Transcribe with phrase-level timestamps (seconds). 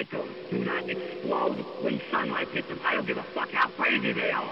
[0.00, 2.80] Cycles do not explode when sunlight hits them.
[2.82, 4.50] I don't give a fuck how crazy they are.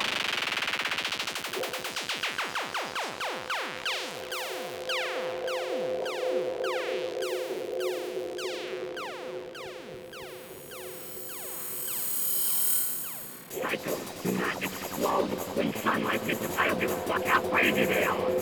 [14.22, 16.52] Do not explode when sunlight hits them.
[16.59, 18.38] I don't give a fuck how crazy they are.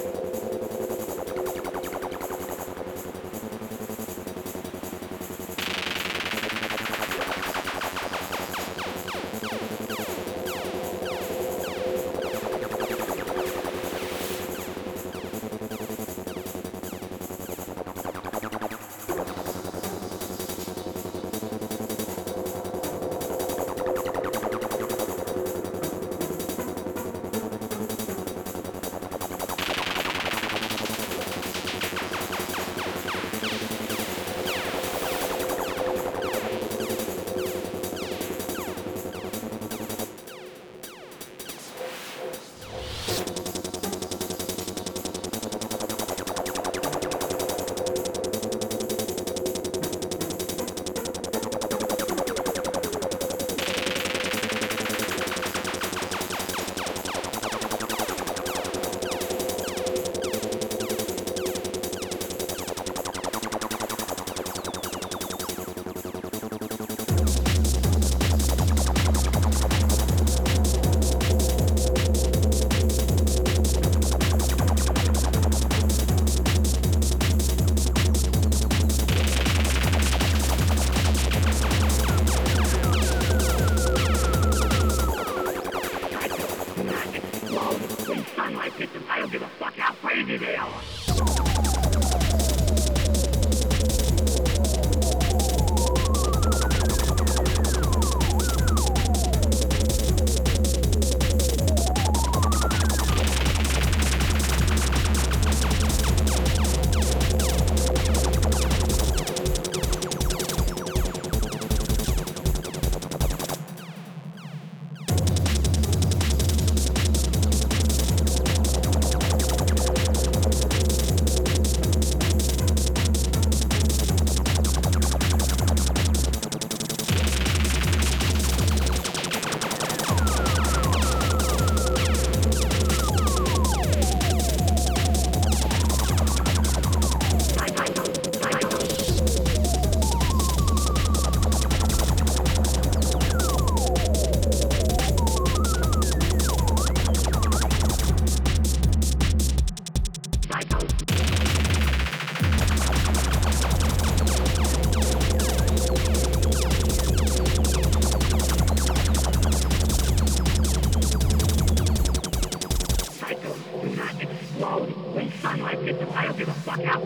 [164.67, 166.09] Explode when sunlight hits them.
[166.13, 167.01] I don't give a fuck how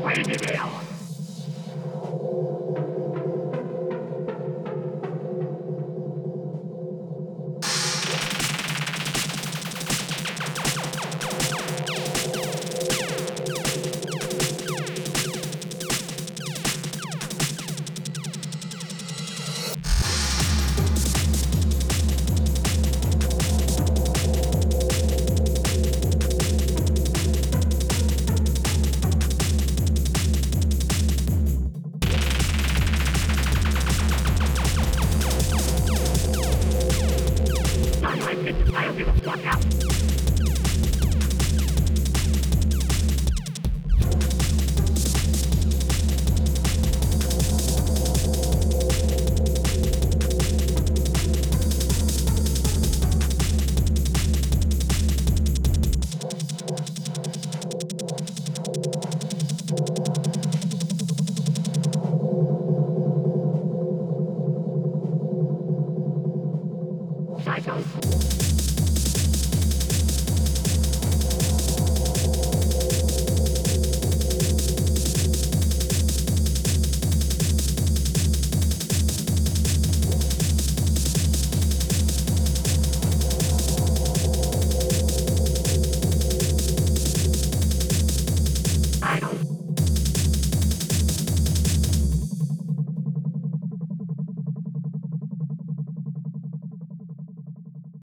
[0.56, 0.99] are.
[38.80, 39.19] I'm